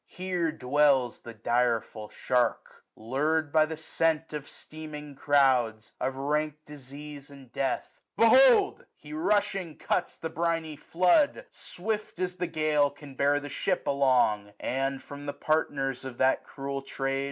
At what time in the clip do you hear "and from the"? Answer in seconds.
14.59-15.33